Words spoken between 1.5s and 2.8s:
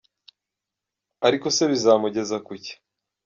se bizamugeza ku ki?